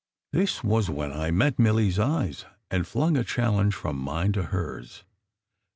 [0.31, 4.45] This was when I met Milly s eyes and flung a challenge from mine to
[4.45, 5.03] hers.